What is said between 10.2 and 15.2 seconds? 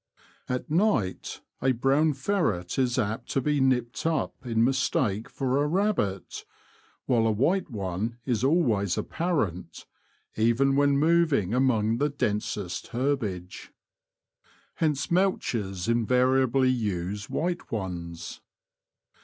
even when moving among the densest herbage. Hence